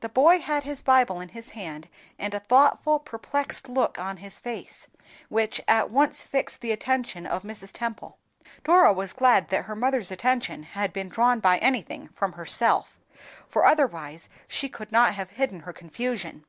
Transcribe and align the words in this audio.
The 0.00 0.08
boy 0.08 0.40
had 0.40 0.64
his 0.64 0.82
Bible 0.82 1.20
in 1.20 1.28
his 1.28 1.50
hand, 1.50 1.88
and 2.18 2.34
a 2.34 2.40
thoughtful, 2.40 2.98
perplexed 2.98 3.68
look 3.68 3.96
on 3.96 4.16
his 4.16 4.40
face, 4.40 4.88
which 5.28 5.60
at 5.68 5.88
once 5.88 6.24
fixed 6.24 6.62
the 6.62 6.72
attention 6.72 7.26
of 7.26 7.44
Mrs. 7.44 7.70
Temple. 7.72 8.18
Dora 8.64 8.92
was 8.92 9.12
glad 9.12 9.50
that 9.50 9.66
her 9.66 9.76
mother's 9.76 10.10
attention 10.10 10.66
should 10.74 10.92
be 10.92 11.04
drawn 11.04 11.38
by 11.38 11.58
anything 11.58 12.08
from 12.08 12.32
herself, 12.32 12.98
for 13.48 13.64
otherwise 13.64 14.28
she 14.48 14.68
could 14.68 14.90
not 14.90 15.14
have 15.14 15.30
hidden 15.30 15.60
her 15.60 15.72
confusion. 15.72 16.44